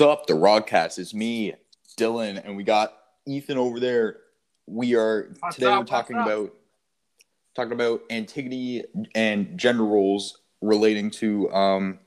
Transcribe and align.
up, 0.00 0.26
the 0.26 0.34
Rodcast? 0.34 0.98
It's 0.98 1.14
me, 1.14 1.54
Dylan, 1.98 2.44
and 2.44 2.56
we 2.56 2.64
got 2.64 2.96
Ethan 3.26 3.58
over 3.58 3.80
there. 3.80 4.18
We 4.66 4.94
are 4.94 5.34
What's 5.40 5.56
today 5.56 5.68
up? 5.68 5.80
we're 5.80 5.84
talking 5.86 6.16
about 6.16 6.54
talking 7.54 7.72
about 7.72 8.02
Antigone 8.10 8.84
and 9.14 9.58
gender 9.58 9.84
roles 9.84 10.38
relating 10.60 11.10
to 11.10 11.50
um 11.52 11.98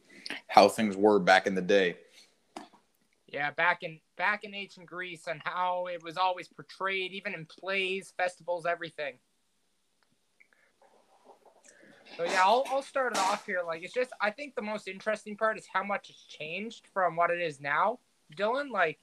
how 0.48 0.70
things 0.70 0.96
were 0.96 1.20
back 1.20 1.48
in 1.48 1.56
the 1.56 1.62
day. 1.62 1.98
Yeah, 3.28 3.52
back 3.52 3.84
in 3.84 4.00
back 4.18 4.44
in 4.44 4.54
ancient 4.54 4.86
Greece 4.86 5.28
and 5.28 5.42
how 5.44 5.88
it 5.88 6.04
was 6.04 6.18
always 6.18 6.48
portrayed, 6.48 7.12
even 7.12 7.34
in 7.34 7.46
plays, 7.46 8.14
festivals, 8.16 8.66
everything. 8.66 9.16
So 12.18 12.24
yeah, 12.26 12.42
I'll, 12.44 12.64
I'll 12.70 12.84
start 12.84 13.14
it 13.14 13.20
off 13.20 13.46
here. 13.46 13.62
Like 13.66 13.84
it's 13.84 13.94
just 13.94 14.12
I 14.22 14.30
think 14.30 14.56
the 14.56 14.62
most 14.62 14.88
interesting 14.88 15.36
part 15.36 15.58
is 15.58 15.68
how 15.72 15.84
much 15.84 16.10
it's 16.10 16.26
changed 16.26 16.88
from 16.94 17.16
what 17.16 17.32
it 17.32 17.42
is 17.42 17.60
now. 17.60 18.00
Dylan, 18.38 18.70
like 18.72 19.00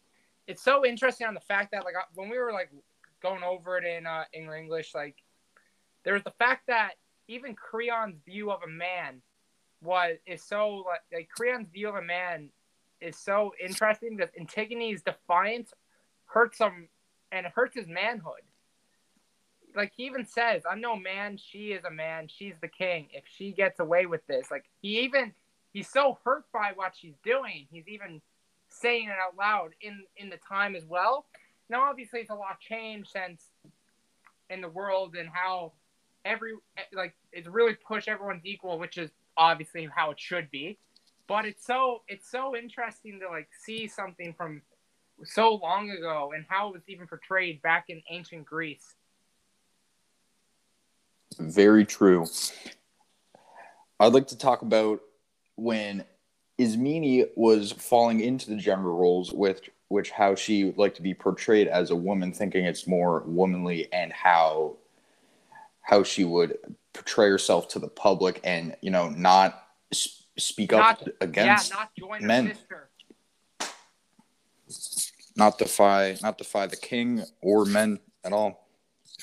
it's 0.47 0.63
so 0.63 0.85
interesting 0.87 1.27
on 1.27 1.35
the 1.35 1.41
fact 1.41 1.73
that 1.73 1.85
like 1.85 1.95
when 2.15 2.29
we 2.29 2.39
were 2.39 2.53
like 2.53 2.71
going 3.23 3.43
over 3.43 3.79
it 3.79 3.85
in 3.85 4.07
uh, 4.07 4.25
in 4.33 4.51
English, 4.53 4.95
like 4.95 5.17
there 6.05 6.15
was 6.15 6.23
the 6.23 6.33
fact 6.39 6.67
that 6.69 6.93
even 7.29 7.55
Creon's 7.55 8.17
view 8.25 8.51
of 8.51 8.63
a 8.63 8.69
man 8.69 9.23
was 9.83 10.17
is 10.27 10.43
so 10.43 10.85
like, 10.87 11.01
like 11.13 11.29
Creon's 11.29 11.69
view 11.69 11.89
of 11.89 11.97
a 11.97 12.03
man 12.03 12.51
is 13.01 13.17
so 13.17 13.53
interesting 13.63 14.17
because 14.17 14.33
Antigone's 14.39 15.03
defiance 15.03 15.73
hurts 16.27 16.59
him 16.59 16.89
and 17.33 17.47
hurts 17.47 17.75
his 17.75 17.87
manhood. 17.87 18.43
Like 19.75 19.93
he 19.97 20.05
even 20.05 20.27
says, 20.27 20.63
"I'm 20.71 20.81
no 20.81 20.97
man. 20.97 21.37
She 21.37 21.73
is 21.73 21.85
a 21.85 21.91
man. 21.91 22.29
She's 22.29 22.55
the 22.61 22.69
king. 22.69 23.09
If 23.13 23.25
she 23.27 23.53
gets 23.53 23.81
away 23.81 24.07
with 24.07 24.27
this, 24.27 24.51
like 24.51 24.65
he 24.81 25.01
even 25.01 25.33
he's 25.73 25.89
so 25.89 26.19
hurt 26.25 26.45
by 26.53 26.73
what 26.75 26.95
she's 26.97 27.17
doing. 27.25 27.67
He's 27.71 27.89
even 27.89 28.21
saying 28.69 29.09
it 29.09 29.17
out 29.23 29.37
loud 29.37 29.71
in 29.81 30.05
in 30.17 30.31
the 30.31 30.39
time 30.39 30.77
as 30.77 30.85
well. 30.85 31.27
Now, 31.69 31.83
obviously, 31.89 32.21
it's 32.21 32.31
a 32.31 32.35
lot 32.35 32.59
changed 32.61 33.11
since 33.11 33.43
in 34.49 34.61
the 34.61 34.69
world 34.69 35.15
and 35.15 35.29
how 35.33 35.73
every 36.25 36.53
like 36.93 37.15
it's 37.33 37.49
really 37.49 37.75
pushed 37.75 38.09
everyone's 38.09 38.45
equal, 38.45 38.79
which 38.79 38.99
is 38.99 39.11
obviously 39.37 39.89
how 39.95 40.11
it 40.11 40.21
should 40.21 40.51
be 40.51 40.77
but 41.31 41.45
it's 41.45 41.65
so 41.65 42.03
it's 42.09 42.29
so 42.29 42.57
interesting 42.57 43.21
to 43.21 43.29
like 43.29 43.49
see 43.65 43.87
something 43.87 44.35
from 44.37 44.61
so 45.23 45.55
long 45.63 45.89
ago 45.89 46.33
and 46.35 46.45
how 46.49 46.71
it 46.71 46.73
was 46.73 46.83
even 46.89 47.07
portrayed 47.07 47.63
back 47.63 47.85
in 47.89 48.03
ancient 48.11 48.45
Greece. 48.45 48.97
Very 51.39 51.85
true. 51.85 52.27
I'd 53.99 54.13
like 54.13 54.29
to 54.29 54.39
talk 54.39 54.63
about 54.63 55.01
when 55.57 56.05
Ismene 56.59 57.27
was 57.37 57.73
falling 57.73 58.21
into 58.21 58.51
the 58.51 58.57
gender 58.57 58.93
roles 58.93 59.33
with 59.33 59.61
which 59.89 60.11
how 60.11 60.35
she 60.35 60.65
would 60.65 60.79
like 60.79 60.95
to 60.95 61.03
be 61.03 61.15
portrayed 61.15 61.67
as 61.69 61.91
a 61.91 61.97
woman, 61.97 62.33
thinking 62.33 62.65
it's 62.65 62.87
more 62.87 63.21
womanly, 63.27 63.93
and 63.93 64.13
how 64.13 64.77
how 65.83 66.03
she 66.05 66.25
would 66.25 66.57
portray 66.93 67.29
herself 67.29 67.67
to 67.69 67.79
the 67.79 67.89
public, 67.89 68.41
and 68.45 68.77
you 68.83 68.91
know, 68.91 69.09
not 69.09 69.67
s- 69.93 70.25
speak 70.39 70.73
up 70.73 71.01
Not- 71.01 71.09
against, 71.21 71.71
yeah, 71.71 71.77
not 71.77 71.91
join 71.99 72.27
men. 72.27 72.57
not 75.37 75.59
defy, 75.59 76.17
not 76.23 76.39
defy 76.39 76.67
the 76.67 76.77
king 76.77 77.23
or 77.43 77.65
men 77.65 77.99
at 78.25 78.33
all. 78.33 78.69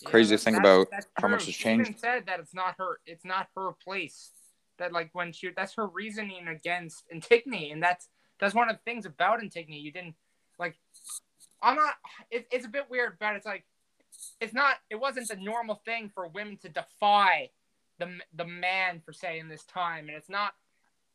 Crazy 0.05 0.37
thing 0.37 0.55
that's- 0.55 0.75
about 0.75 0.91
that's 0.91 1.07
how 1.19 1.27
much 1.27 1.45
has 1.45 1.53
She 1.53 1.63
changed. 1.63 1.89
even 1.89 1.99
said 1.99 2.25
that 2.27 2.39
it's 2.39 2.53
not 2.53 2.75
her 2.77 2.99
it's 3.05 3.25
not 3.25 3.47
her 3.55 3.71
place. 3.83 4.31
That 4.77 4.93
like 4.93 5.09
when 5.13 5.31
she 5.31 5.49
that's 5.55 5.73
her 5.75 5.87
reasoning 5.87 6.47
against 6.47 7.03
Antigone, 7.11 7.71
and 7.71 7.81
that's 7.81 8.09
that's 8.39 8.53
one 8.53 8.69
of 8.69 8.75
the 8.75 8.81
things 8.83 9.05
about 9.05 9.41
Antigone. 9.41 9.77
You 9.79 9.91
didn't 9.91 10.15
like. 10.59 10.75
I'm 11.61 11.75
not. 11.75 11.95
It, 12.29 12.47
it's 12.51 12.65
a 12.65 12.69
bit 12.69 12.85
weird, 12.89 13.17
but 13.19 13.35
it's 13.35 13.45
like 13.45 13.65
it's 14.39 14.53
not. 14.53 14.75
It 14.91 14.95
wasn't 14.95 15.27
the 15.29 15.35
normal 15.37 15.81
thing 15.85 16.09
for 16.13 16.27
women 16.27 16.57
to 16.57 16.69
defy 16.69 17.49
the 17.97 18.19
the 18.35 18.45
man 18.45 19.01
for 19.03 19.13
say 19.13 19.39
in 19.39 19.49
this 19.49 19.63
time, 19.63 20.07
and 20.09 20.15
it's 20.17 20.29
not. 20.29 20.53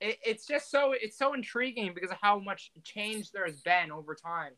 It, 0.00 0.18
it's 0.26 0.44
just 0.46 0.68
so 0.68 0.92
it's 0.92 1.16
so 1.16 1.32
intriguing 1.32 1.94
because 1.94 2.10
of 2.10 2.16
how 2.20 2.40
much 2.40 2.72
change 2.82 3.30
there 3.30 3.46
has 3.46 3.60
been 3.60 3.92
over 3.92 4.16
time. 4.16 4.52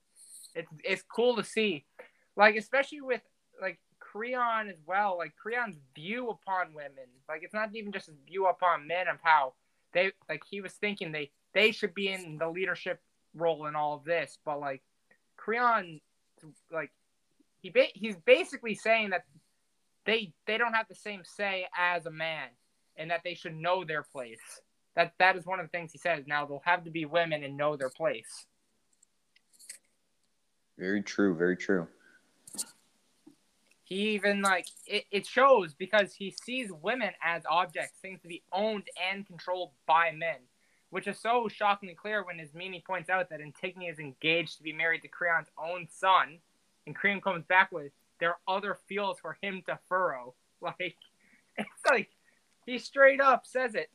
It's 0.54 0.70
it's 0.82 1.02
cool 1.02 1.36
to 1.36 1.44
see, 1.44 1.84
like 2.36 2.56
especially 2.56 3.02
with 3.02 3.20
like 3.60 3.78
Creon 4.14 4.68
as 4.68 4.76
well. 4.86 5.18
Like 5.18 5.34
Creon's 5.36 5.76
view 5.94 6.30
upon 6.30 6.72
women, 6.72 7.08
like 7.28 7.42
it's 7.42 7.54
not 7.54 7.74
even 7.74 7.90
just 7.90 8.06
his 8.06 8.16
view 8.26 8.46
upon 8.46 8.86
men 8.86 9.08
of 9.08 9.16
how 9.22 9.54
they 9.92 10.12
like 10.28 10.42
he 10.48 10.60
was 10.60 10.72
thinking 10.74 11.10
they 11.10 11.30
they 11.52 11.72
should 11.72 11.94
be 11.94 12.08
in 12.08 12.38
the 12.38 12.48
leadership 12.48 13.00
role 13.34 13.66
in 13.66 13.74
all 13.74 13.94
of 13.94 14.04
this, 14.04 14.38
but 14.44 14.60
like 14.60 14.82
Creon, 15.36 16.00
like 16.72 16.92
he 17.60 17.70
ba- 17.70 17.88
he's 17.94 18.16
basically 18.24 18.76
saying 18.76 19.10
that 19.10 19.24
they 20.06 20.32
they 20.46 20.58
don't 20.58 20.74
have 20.74 20.86
the 20.88 20.94
same 20.94 21.22
say 21.24 21.66
as 21.76 22.06
a 22.06 22.10
man, 22.10 22.48
and 22.96 23.10
that 23.10 23.22
they 23.24 23.34
should 23.34 23.56
know 23.56 23.84
their 23.84 24.04
place. 24.04 24.38
That 24.94 25.14
that 25.18 25.36
is 25.36 25.44
one 25.44 25.58
of 25.58 25.66
the 25.66 25.70
things 25.70 25.90
he 25.90 25.98
says. 25.98 26.24
Now 26.28 26.46
they'll 26.46 26.62
have 26.64 26.84
to 26.84 26.90
be 26.90 27.04
women 27.04 27.42
and 27.42 27.56
know 27.56 27.76
their 27.76 27.90
place. 27.90 28.46
Very 30.78 31.02
true. 31.02 31.34
Very 31.34 31.56
true. 31.56 31.88
He 33.94 34.10
even 34.10 34.42
like 34.42 34.66
it, 34.88 35.04
it 35.12 35.24
shows 35.24 35.72
because 35.72 36.12
he 36.12 36.34
sees 36.44 36.72
women 36.82 37.12
as 37.22 37.44
objects, 37.48 38.00
things 38.02 38.20
to 38.22 38.28
be 38.28 38.42
owned 38.52 38.88
and 39.12 39.24
controlled 39.24 39.70
by 39.86 40.10
men, 40.10 40.38
which 40.90 41.06
is 41.06 41.16
so 41.20 41.46
shockingly 41.46 41.94
clear 41.94 42.24
when 42.24 42.40
Ismene 42.40 42.82
points 42.84 43.08
out 43.08 43.30
that 43.30 43.40
Antigone 43.40 43.86
is 43.86 44.00
engaged 44.00 44.56
to 44.56 44.64
be 44.64 44.72
married 44.72 45.02
to 45.02 45.08
Creon's 45.08 45.46
own 45.56 45.86
son, 45.88 46.40
and 46.88 46.96
Creon 46.96 47.20
comes 47.20 47.44
back 47.44 47.70
with 47.70 47.92
there 48.18 48.30
are 48.30 48.56
other 48.56 48.76
fields 48.88 49.20
for 49.20 49.38
him 49.40 49.62
to 49.66 49.78
furrow. 49.88 50.34
Like 50.60 50.96
it's 51.56 51.84
like 51.88 52.08
he 52.66 52.78
straight 52.78 53.20
up 53.20 53.46
says 53.46 53.76
it. 53.76 53.90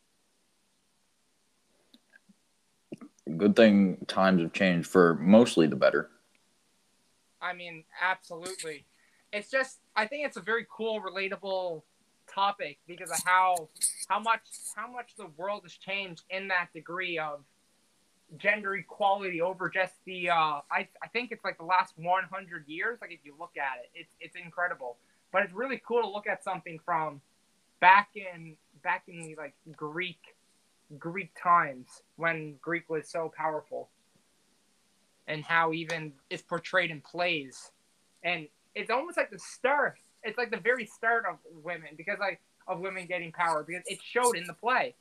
Good 3.38 3.56
thing 3.56 3.98
times 4.08 4.44
have 4.44 4.54
changed 4.54 4.88
for 4.88 5.16
mostly 5.16 5.68
the 5.68 5.76
better. 5.76 6.10
I 7.42 7.54
mean, 7.54 7.86
absolutely. 8.02 8.86
It's 9.32 9.50
just 9.50 9.80
I 9.96 10.08
think 10.08 10.26
it's 10.26 10.38
a 10.38 10.42
very 10.42 10.66
cool, 10.70 11.02
relatable 11.02 11.84
topic 12.34 12.78
because 12.88 13.10
of 13.10 13.18
how 13.26 13.70
how 14.08 14.20
much 14.20 14.42
how 14.76 14.92
much 14.92 15.16
the 15.18 15.28
world 15.38 15.62
has 15.64 15.74
changed 15.74 16.24
in 16.30 16.48
that 16.48 16.70
degree 16.74 17.18
of 17.18 17.40
gender 18.38 18.76
equality 18.76 19.42
over 19.42 19.68
just 19.70 19.94
the 20.06 20.30
uh 20.30 20.62
I, 20.72 20.88
I 21.04 21.08
think 21.12 21.32
it's 21.32 21.44
like 21.44 21.58
the 21.58 21.66
last 21.66 21.94
100 21.98 22.68
years 22.68 23.00
like 23.02 23.12
if 23.12 23.20
you 23.24 23.34
look 23.40 23.54
at 23.58 23.84
it 23.84 23.90
it's 23.96 24.16
it's 24.20 24.36
incredible. 24.36 24.98
But 25.32 25.44
it's 25.44 25.54
really 25.54 25.82
cool 25.88 26.02
to 26.02 26.10
look 26.10 26.28
at 26.28 26.44
something 26.44 26.80
from 26.86 27.22
back 27.80 28.10
in 28.16 28.56
back 28.84 29.04
in 29.08 29.22
the 29.22 29.36
like 29.36 29.56
greek 29.76 30.20
greek 30.98 31.32
times 31.42 32.02
when 32.16 32.56
greek 32.62 32.90
was 32.90 33.08
so 33.08 33.32
powerful 33.36 33.90
and 35.30 35.44
how 35.44 35.72
even 35.72 36.12
it's 36.30 36.42
portrayed 36.42 36.92
in 36.92 37.00
plays. 37.02 37.72
And 38.24 38.48
it's 38.76 38.90
almost 38.90 39.18
like 39.18 39.32
the 39.32 39.40
start 39.40 39.96
it's 40.24 40.38
like 40.38 40.52
the 40.52 40.60
very 40.60 40.86
start 40.86 41.24
of 41.30 41.38
women 41.64 41.90
because 41.98 42.18
like 42.20 42.40
of 42.68 42.80
women 42.80 43.06
getting 43.06 43.32
power 43.32 43.64
because 43.68 43.84
it 43.88 44.00
showed 44.02 44.36
in 44.38 44.46
the 44.46 44.54
play 44.54 44.96